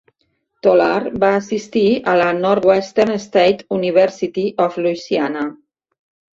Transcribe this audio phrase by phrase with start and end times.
[0.67, 5.49] Tolar va assistir a la Northwestern State University of Louisiana.